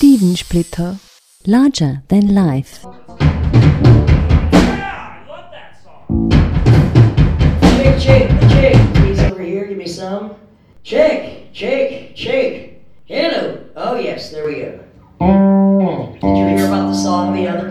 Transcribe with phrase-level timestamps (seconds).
[0.00, 0.98] Divensplitter.
[1.46, 2.86] Larger than life.
[7.76, 10.36] Chick, chick, chick, please over here, give me some.
[10.82, 12.82] Chick, chick, chick.
[13.04, 13.62] Hello.
[13.76, 14.80] Oh yes, there we go.
[16.14, 17.69] Did you hear about the song the other?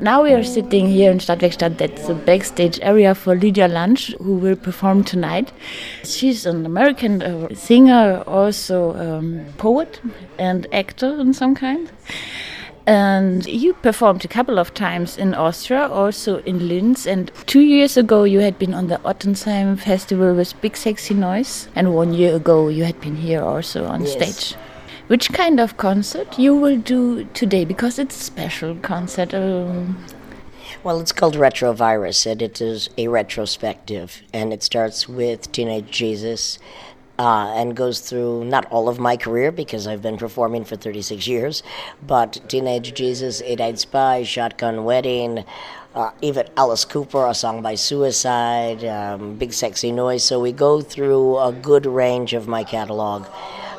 [0.00, 1.76] Now we are sitting here in Stadtwerkstatt.
[1.76, 5.52] That's the backstage area for Lydia Lunch, who will perform tonight.
[6.04, 10.00] She's an American uh, singer, also um, poet
[10.38, 11.92] and actor in some kind.
[12.86, 17.06] And you performed a couple of times in Austria, also in Linz.
[17.06, 21.68] And two years ago, you had been on the Ottensheim Festival with Big Sexy Noise.
[21.74, 24.12] And one year ago, you had been here also on Yes.
[24.12, 24.58] stage.
[25.10, 27.64] Which kind of concert you will do today?
[27.64, 29.34] Because it's a special concert.
[29.34, 29.98] Um,
[30.84, 36.60] Well, it's called Retrovirus, and it is a retrospective, and it starts with Teenage Jesus.
[37.18, 41.26] Uh, and goes through not all of my career because I've been performing for 36
[41.26, 41.62] years,
[42.06, 45.44] but Teenage Jesus, Eight Eyed Spy, Shotgun Wedding,
[45.94, 50.24] uh, even Alice Cooper, a song by Suicide, um, Big Sexy Noise.
[50.24, 53.26] So we go through a good range of my catalog,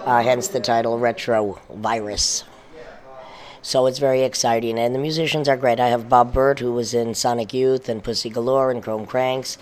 [0.05, 2.43] uh, hence the title Retro Virus.
[3.63, 5.79] So it's very exciting, and the musicians are great.
[5.79, 9.59] I have Bob Bert, who was in Sonic Youth and Pussy Galore and Chrome Cranks,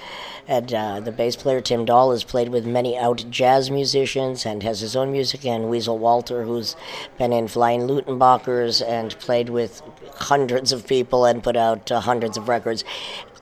[0.48, 4.64] and uh, the bass player Tim Dahl has played with many out jazz musicians and
[4.64, 5.46] has his own music.
[5.46, 6.78] And Weasel Walter, who's
[7.18, 9.82] been in Flying Luttenbachers and played with
[10.16, 12.86] hundreds of people and put out uh, hundreds of records.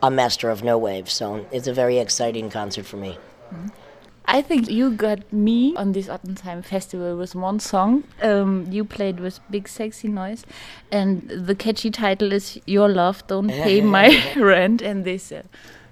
[0.01, 3.19] A master of no wave, so it's a very exciting concert for me.
[4.29, 8.03] I think you got me on this Ottensheim festival with one song.
[8.21, 10.45] Um, you played with Big Sexy Noise,
[10.91, 15.43] and the catchy title is "Your Love Don't Pay My Rent," and this uh,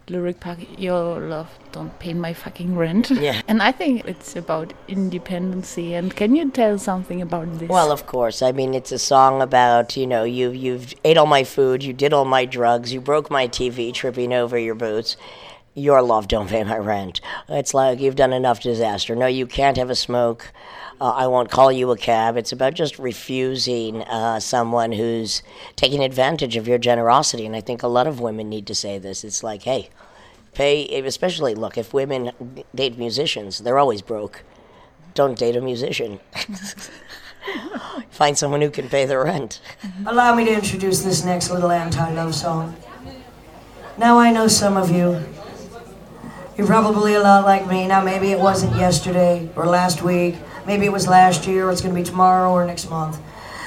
[0.09, 3.41] lyric part, "Your love don't pay my fucking rent." Yeah.
[3.47, 5.93] and I think it's about independency.
[5.93, 7.69] And can you tell something about this?
[7.69, 8.41] Well, of course.
[8.41, 11.93] I mean, it's a song about you know you you've ate all my food, you
[11.93, 15.15] did all my drugs, you broke my TV, tripping over your boots.
[15.77, 17.19] Your love don't pay my rent.
[17.49, 19.13] It's like you've done enough disaster.
[19.13, 20.53] No, you can't have a smoke.
[21.01, 22.37] Uh, I won't call you a cab.
[22.37, 25.43] It's about just refusing uh, someone who's
[25.75, 27.45] taking advantage of your generosity.
[27.45, 29.25] And I think a lot of women need to say this.
[29.25, 29.89] It's like, hey,
[30.53, 30.85] pay.
[31.05, 32.31] Especially look, if women
[32.73, 34.43] date musicians, they're always broke.
[35.13, 36.21] Don't date a musician.
[38.09, 39.59] Find someone who can pay the rent.
[40.05, 42.77] Allow me to introduce this next little anti love song.
[43.97, 45.21] Now, I know some of you.
[46.57, 47.85] You're probably a lot like me.
[47.85, 50.35] Now, maybe it wasn't yesterday or last week.
[50.65, 53.19] Maybe it was last year or it's going to be tomorrow or next month.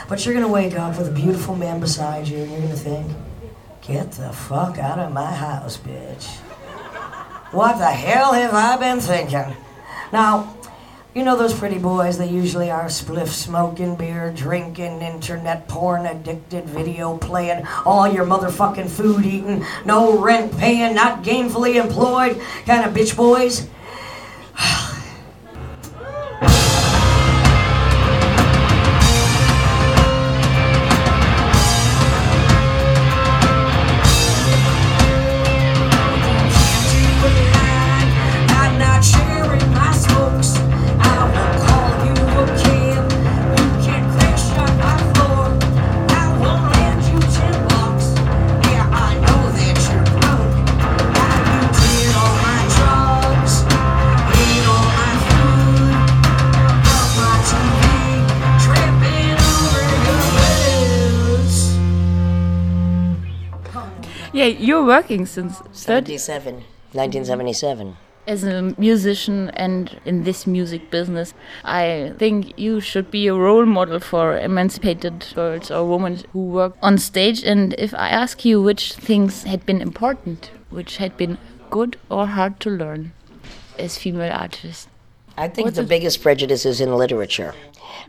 [0.09, 2.73] But you're going to wake up with a beautiful man beside you and you're going
[2.73, 3.13] to think,
[3.83, 6.29] get the fuck out of my house, bitch.
[7.53, 9.55] What the hell have I been thinking?
[10.11, 10.57] Now,
[11.15, 16.65] you know those pretty boys they usually are spliff smoking, beer drinking, internet porn addicted,
[16.67, 22.95] video playing, all your motherfucking food eating, no rent paying, not gainfully employed kind of
[22.95, 23.69] bitch boys?
[64.49, 66.55] Your you're working since 30 77.
[66.93, 67.97] 1977.
[68.27, 71.33] as a musician and in this music business,
[71.65, 76.77] I think you should be a role model for emancipated girls or women who work
[76.83, 77.43] on stage.
[77.43, 81.39] And if I ask you which things had been important, which had been
[81.71, 83.13] good or hard to learn
[83.79, 84.89] as female artists,
[85.39, 87.55] I think What's the biggest prejudice is in literature.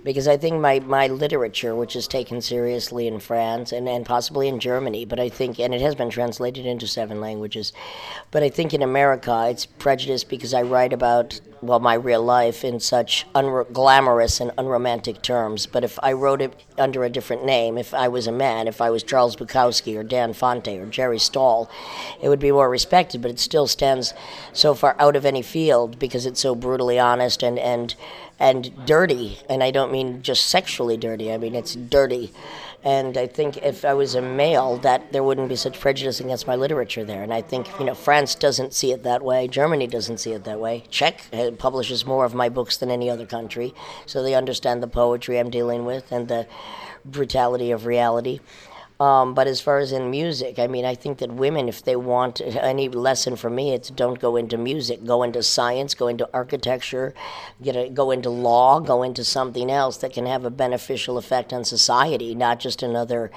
[0.04, 4.48] Because I think my, my literature, which is taken seriously in France and, and possibly
[4.48, 7.74] in Germany, but I think, and it has been translated into seven languages,
[8.32, 12.64] but I think in America it's prejudiced because I write about, well, my real life
[12.64, 15.66] in such unglamorous and unromantic terms.
[15.66, 18.82] But if I wrote it under a different name, if I was a man, if
[18.82, 21.70] I was Charles Bukowski or Dan Fante or Jerry Stahl,
[22.22, 24.14] it would be more respected, but it still stands
[24.54, 27.96] so far out of any field because it's so brutally honest and, and
[28.40, 29.40] and dirty.
[29.50, 31.32] And I don't mean just sexually dirty.
[31.32, 32.32] I mean it's dirty.
[32.84, 36.48] And I think if I was a male, that there wouldn't be such prejudice against
[36.48, 37.24] my literature there.
[37.24, 39.48] And I think you know France doesn't see it that way.
[39.48, 40.84] Germany doesn't see it that way.
[40.90, 43.74] Czech uh, publishes more of my books than any other country,
[44.06, 46.48] so they understand the poetry I'm dealing with and the
[47.04, 48.40] brutality of reality.
[49.00, 51.96] Um, but as far as in music, I mean, I think that women, if they
[51.96, 56.30] want any lesson from me, it's don't go into music, go into science, go into
[56.34, 57.14] architecture,
[57.62, 61.54] get a, go into law, go into something else that can have a beneficial effect
[61.54, 63.32] on society, not just another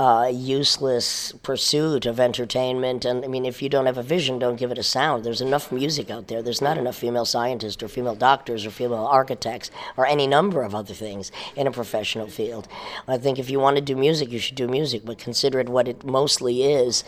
[0.00, 3.04] uh, useless pursuit of entertainment.
[3.04, 5.24] And I mean, if you don't have a vision, don't give it a sound.
[5.24, 6.40] There's enough music out there.
[6.40, 10.72] There's not enough female scientists or female doctors or female architects or any number of
[10.72, 12.68] other things in a professional field.
[13.08, 15.68] I think if you want to do music, you should do music, but consider it
[15.68, 17.02] what it mostly is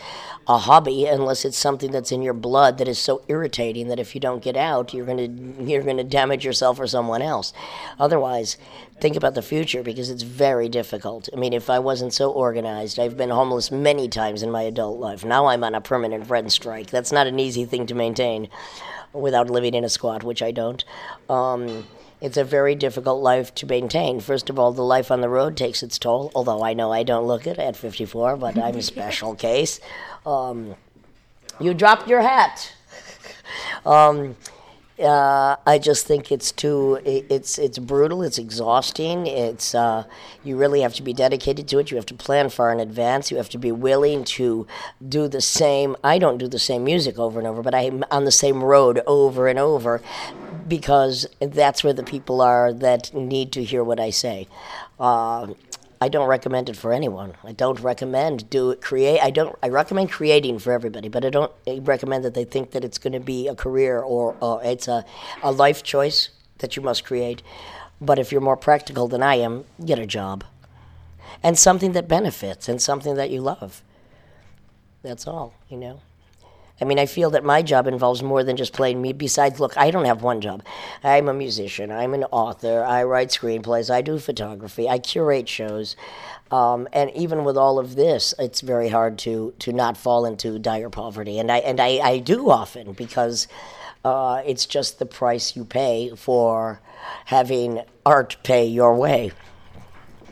[0.47, 4.13] a hobby, unless it's something that's in your blood that is so irritating that if
[4.13, 5.17] you don't get out, you're going
[5.57, 7.53] to you're going to damage yourself or someone else.
[7.99, 8.57] Otherwise,
[9.01, 11.27] think about the future because it's very difficult.
[11.33, 14.99] I mean, if I wasn't so organized, I've been homeless many times in my adult
[14.99, 15.25] life.
[15.25, 16.91] Now I'm on a permanent rent strike.
[16.91, 18.47] That's not an easy thing to maintain
[19.11, 20.85] without living in a squat, which I don't.
[21.27, 21.87] Um,
[22.21, 24.19] it's a very difficult life to maintain.
[24.19, 27.01] First of all, the life on the road takes its toll, although I know I
[27.01, 29.79] don't look it at 54, but I'm a special case.
[30.27, 30.75] Um,
[31.59, 32.71] you dropped your hat.
[33.85, 34.35] um,
[35.01, 36.99] uh, I just think it's too.
[37.05, 38.23] It's it's brutal.
[38.23, 39.27] It's exhausting.
[39.27, 40.05] It's uh,
[40.43, 41.91] you really have to be dedicated to it.
[41.91, 43.31] You have to plan far in advance.
[43.31, 44.67] You have to be willing to
[45.07, 45.95] do the same.
[46.03, 49.01] I don't do the same music over and over, but I'm on the same road
[49.07, 50.01] over and over
[50.67, 54.47] because that's where the people are that need to hear what I say.
[54.99, 55.47] Uh,
[56.03, 57.35] I don't recommend it for anyone.
[57.43, 59.19] I don't recommend do create.
[59.21, 59.55] I don't.
[59.61, 63.13] I recommend creating for everybody, but I don't recommend that they think that it's going
[63.13, 65.05] to be a career or, or it's a,
[65.43, 67.43] a life choice that you must create.
[68.01, 70.43] But if you're more practical than I am, get a job,
[71.43, 73.83] and something that benefits and something that you love.
[75.03, 76.01] That's all, you know.
[76.81, 79.13] I mean, I feel that my job involves more than just playing me.
[79.13, 80.63] Besides, look, I don't have one job.
[81.03, 85.95] I'm a musician, I'm an author, I write screenplays, I do photography, I curate shows.
[86.49, 90.57] Um, and even with all of this, it's very hard to, to not fall into
[90.59, 91.39] dire poverty.
[91.39, 93.47] And I, and I, I do often because
[94.03, 96.81] uh, it's just the price you pay for
[97.25, 99.31] having art pay your way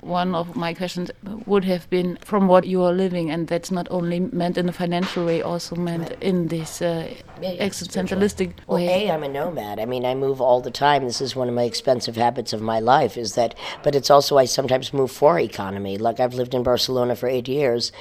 [0.01, 1.12] one of my questions
[1.46, 4.72] would have been from what you are living, and that's not only meant in a
[4.72, 8.88] financial way, also meant in this uh, yeah, yeah, existentialistic well, way.
[8.88, 9.80] Well, a, I'm a nomad.
[9.80, 11.04] I mean, I move all the time.
[11.06, 13.18] This is one of my expensive habits of my life.
[13.18, 13.56] Is that?
[13.84, 15.98] But it's also I sometimes move for economy.
[15.98, 17.92] Like I've lived in Barcelona for eight years.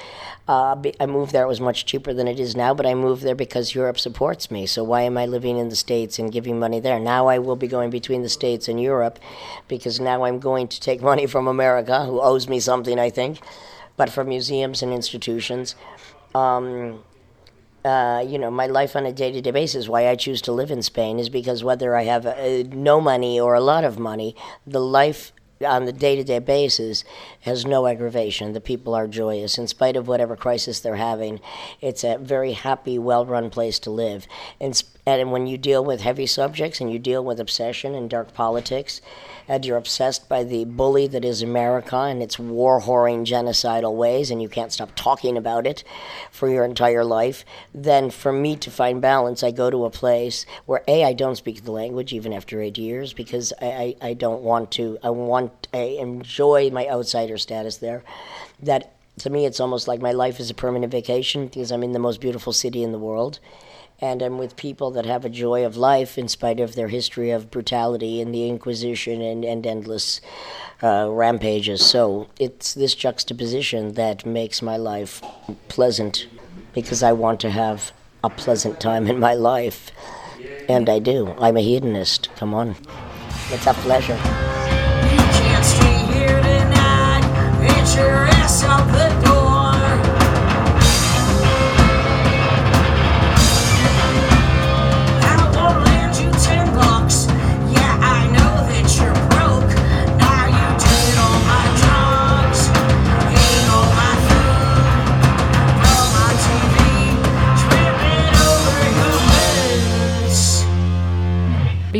[0.49, 1.43] Uh, I moved there.
[1.43, 4.49] It was much cheaper than it is now, but I moved there because Europe supports
[4.49, 4.65] me.
[4.65, 6.99] So why am I living in the States and giving money there?
[6.99, 9.19] Now I will be going between the States and Europe
[9.67, 13.37] because now I'm going to take money from America, who owes me something, I think,
[13.95, 15.75] but from museums and institutions.
[16.33, 17.03] Um,
[17.85, 20.51] uh, you know, my life on a day to day basis, why I choose to
[20.51, 23.99] live in Spain is because whether I have uh, no money or a lot of
[23.99, 24.35] money,
[24.65, 25.31] the life
[25.65, 27.03] on the day to day basis
[27.41, 28.53] has no aggravation.
[28.53, 29.57] The people are joyous.
[29.57, 31.39] In spite of whatever crisis they're having,
[31.81, 34.27] it's a very happy, well run place to live.
[34.59, 34.81] And,
[35.17, 39.01] and when you deal with heavy subjects and you deal with obsession and dark politics,
[39.47, 44.29] and you're obsessed by the bully that is America and its war whoring genocidal ways,
[44.29, 45.83] and you can't stop talking about it
[46.29, 50.45] for your entire life, then for me to find balance, I go to a place
[50.65, 54.13] where A, I don't speak the language even after eight years because I, I, I
[54.13, 58.03] don't want to, I want, I enjoy my outsider status there.
[58.61, 61.91] That to me, it's almost like my life is a permanent vacation because I'm in
[61.91, 63.39] the most beautiful city in the world
[64.01, 67.31] and I'm with people that have a joy of life in spite of their history
[67.31, 70.21] of brutality and the Inquisition and, and endless
[70.81, 71.85] uh, rampages.
[71.85, 75.21] So it's this juxtaposition that makes my life
[75.67, 76.27] pleasant
[76.73, 77.91] because I want to have
[78.23, 79.91] a pleasant time in my life.
[80.69, 81.35] And I do.
[81.37, 82.29] I'm a hedonist.
[82.35, 82.75] Come on.
[83.51, 84.17] It's a pleasure.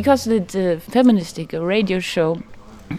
[0.10, 2.42] Because it's a feministic a radio show,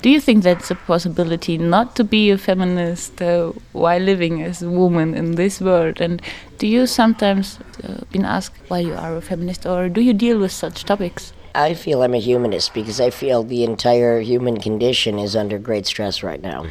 [0.01, 4.63] do you think that's a possibility not to be a feminist uh, while living as
[4.63, 6.01] a woman in this world?
[6.01, 6.23] And
[6.59, 10.39] do you sometimes uh, been asked why you are a feminist, or do you deal
[10.39, 11.33] with such topics?
[11.53, 15.87] I feel I'm a humanist because I feel the entire human condition is under great
[15.87, 16.65] stress right now.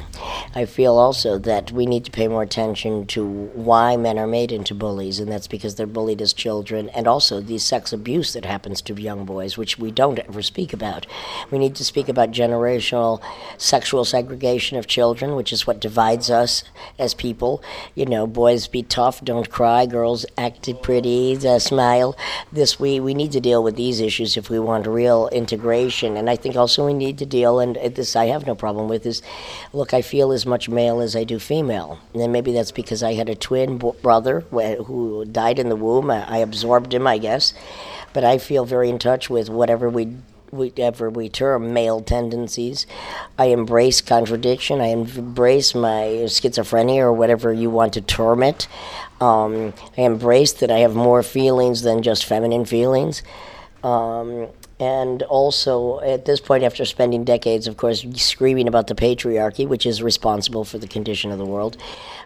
[0.59, 4.51] I feel also that we need to pay more attention to why men are made
[4.51, 8.43] into bullies, and that's because they're bullied as children, and also the sex abuse that
[8.43, 11.07] happens to young boys, which we don't ever speak about.
[11.49, 13.23] We need to speak about generational
[13.57, 16.65] sexual segregation of children, which is what divides us
[16.97, 17.63] as people.
[17.95, 22.17] You know, boys be tough, don't cry, girls act pretty, uh, smile.
[22.51, 26.17] This we we need to deal with these issues if we want real integration.
[26.17, 29.05] And I think also we need to deal, and this I have no problem with,
[29.05, 29.21] is
[29.71, 31.99] look, I feel as much male as I do female.
[32.13, 36.11] And then maybe that's because I had a twin brother who died in the womb.
[36.11, 37.53] I absorbed him, I guess.
[38.11, 40.15] But I feel very in touch with whatever we
[40.51, 42.87] whatever we term male tendencies.
[43.37, 44.81] I embrace contradiction.
[44.81, 48.67] I embrace my schizophrenia or whatever you want to term it.
[49.21, 53.21] Um, I embrace that I have more feelings than just feminine feelings.
[53.83, 54.47] Um,
[54.79, 59.85] and also, at this point, after spending decades, of course, screaming about the patriarchy, which
[59.85, 61.75] is responsible for the condition of the world,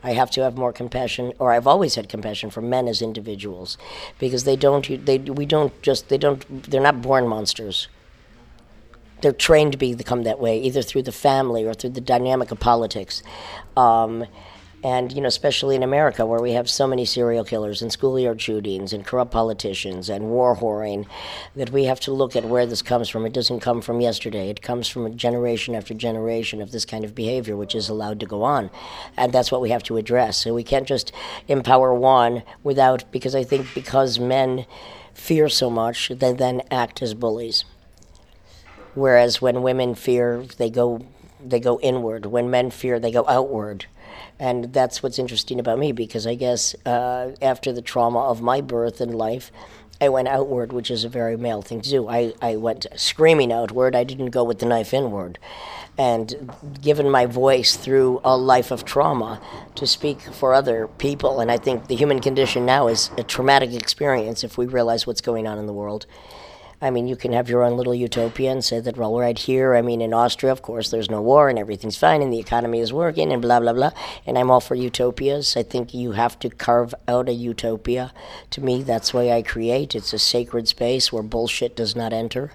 [0.04, 3.78] I have to have more compassion, or I've always had compassion for men as individuals,
[4.20, 7.88] because they don't, they, we don't just, they don't, they're not born monsters.
[9.22, 12.60] They're trained to become that way, either through the family or through the dynamic of
[12.60, 13.24] politics.
[13.76, 14.26] Um,
[14.84, 18.42] and you know especially in America where we have so many serial killers and schoolyard
[18.42, 21.06] shootings and corrupt politicians and war whoring
[21.56, 23.26] that we have to look at where this comes from.
[23.26, 24.50] It doesn't come from yesterday.
[24.50, 28.20] It comes from a generation after generation of this kind of behavior which is allowed
[28.20, 28.70] to go on.
[29.16, 30.38] And that's what we have to address.
[30.38, 31.14] So we can't just
[31.48, 34.66] empower one without because I think because men
[35.14, 37.64] fear so much they then act as bullies.
[38.96, 41.06] Whereas when women fear they go
[41.46, 42.26] they go inward.
[42.26, 43.86] When men fear they go outward
[44.40, 48.62] and that's what's interesting about me because I guess uh, after the trauma of my
[48.62, 49.52] birth and life,
[50.02, 52.10] I went outward, which is a very male thing to do.
[52.10, 53.96] I, I went screaming outward.
[53.96, 55.40] I didn't go with the knife inward.
[55.98, 56.52] And
[56.82, 59.40] given my voice through a life of trauma
[59.76, 63.74] to speak for other people, and I think the human condition now is a traumatic
[63.74, 66.06] experience if we realize what's going on in the world.
[66.84, 69.74] I mean, you can have your own little utopia and say that, well, right here,
[69.74, 72.82] I mean, in Austria, of course, there's no war and everything's fine and the economy
[72.82, 73.92] is working and blah, blah, blah.
[74.26, 75.56] And I'm all for utopias.
[75.56, 78.12] I think you have to carve out a utopia.
[78.50, 79.96] To me, that's why I create.
[79.96, 82.52] It's a sacred space where bullshit does not enter.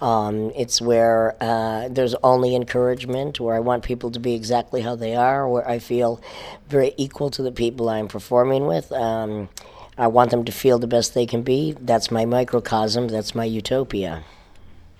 [0.00, 4.94] Um, it's where uh, there's only encouragement, where I want people to be exactly how
[4.94, 6.20] they are, where I feel
[6.68, 8.92] very equal to the people I'm performing with.
[8.92, 9.48] Um,
[9.98, 11.74] I want them to feel the best they can be.
[11.80, 13.08] That's my microcosm.
[13.08, 14.24] That's my utopia.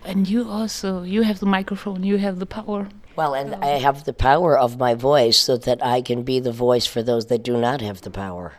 [0.04, 2.02] And you also, you have the microphone.
[2.02, 2.88] You have the power.
[3.16, 6.52] Well, and I have the power of my voice so that I can be the
[6.52, 8.54] voice for those that do not have the power.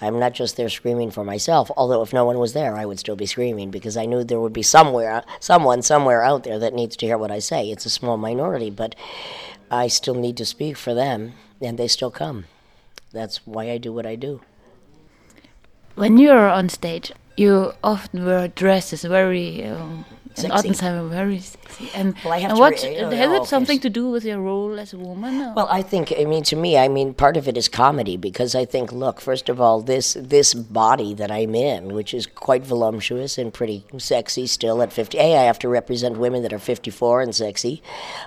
[0.00, 2.98] I'm not just there screaming for myself, although if no one was there, I would
[2.98, 6.74] still be screaming because I knew there would be somewhere, someone somewhere out there that
[6.74, 7.70] needs to hear what I say.
[7.70, 8.94] It's a small minority, but
[9.70, 12.44] I still need to speak for them, and they still come.
[13.12, 14.42] That's why I do what I do.
[15.96, 20.04] When you're on stage, you often wear dresses very um,
[20.44, 21.90] Ottensheimer very sexy.
[21.94, 24.98] And, well, and what re- has it something to do with your role as a
[24.98, 25.40] woman?
[25.40, 25.54] Or?
[25.54, 28.54] Well, I think I mean to me, I mean part of it is comedy because
[28.54, 32.64] I think look, first of all, this this body that I'm in, which is quite
[32.64, 35.18] voluptuous and pretty sexy still at 50.
[35.18, 37.82] A, I have to represent women that are 54 and sexy,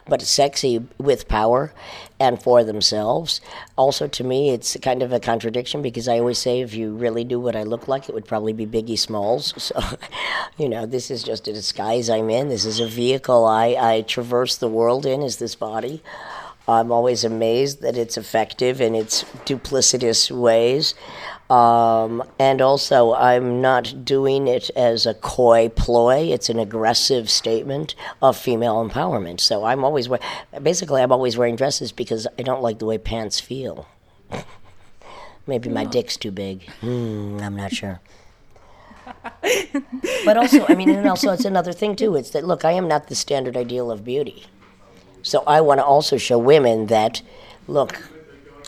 [0.07, 1.73] but sexy with power
[2.19, 3.39] and for themselves.
[3.77, 7.23] Also, to me, it's kind of a contradiction because I always say if you really
[7.23, 9.53] knew what I look like, it would probably be Biggie Smalls.
[9.69, 9.97] So,
[10.57, 12.49] you know, this is just a disguise I'm in.
[12.49, 16.01] This is a vehicle I, I traverse the world in, is this body.
[16.67, 20.95] I'm always amazed that it's effective in its duplicitous ways.
[21.50, 26.32] Um, and also, I'm not doing it as a coy ploy.
[26.32, 29.39] It's an aggressive statement of female empowerment.
[29.39, 30.08] So I'm always,
[30.62, 33.88] basically, I'm always wearing dresses because I don't like the way pants feel.
[35.48, 36.70] Maybe my dick's too big.
[36.82, 38.00] Mm, I'm not sure.
[40.25, 42.15] but also, I mean, and also, it's another thing too.
[42.15, 44.46] It's that look, I am not the standard ideal of beauty,
[45.24, 47.24] so I want to also show women that,
[47.68, 48.08] look,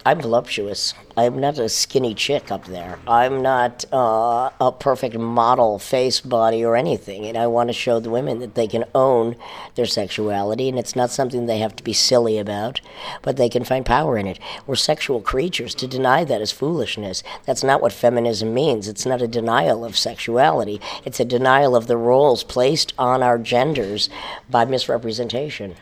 [0.03, 0.95] I'm voluptuous.
[1.15, 2.97] I'm not a skinny chick up there.
[3.07, 7.25] I'm not uh, a perfect model face, body, or anything.
[7.25, 9.35] And I want to show the women that they can own
[9.75, 12.81] their sexuality, and it's not something they have to be silly about,
[13.21, 14.39] but they can find power in it.
[14.65, 15.75] We're sexual creatures.
[15.75, 17.21] To deny that is foolishness.
[17.45, 18.87] That's not what feminism means.
[18.87, 23.37] It's not a denial of sexuality, it's a denial of the roles placed on our
[23.37, 24.09] genders
[24.49, 25.75] by misrepresentation.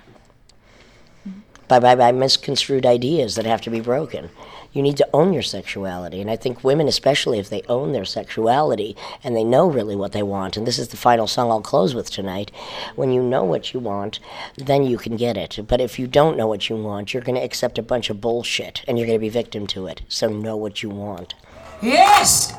[1.70, 4.30] By, by, by misconstrued ideas that have to be broken.
[4.74, 6.22] You need to own your sexuality.
[6.22, 10.12] And I think women, especially if they own their sexuality and they know really what
[10.12, 12.52] they want, and this is the final song I'll close with tonight,
[12.96, 14.20] when you know what you want,
[14.58, 15.60] then you can get it.
[15.68, 18.22] But if you don't know what you want, you're going to accept a bunch of
[18.22, 20.02] bullshit and you're going to be victim to it.
[20.08, 21.34] So know what you want.
[21.82, 22.54] Yes!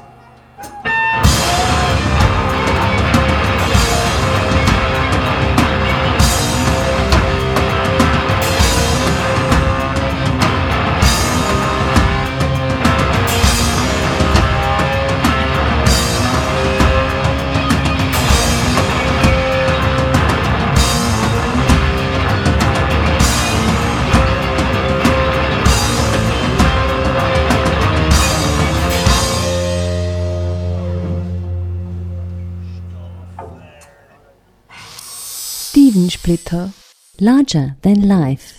[37.18, 38.58] Larger than life.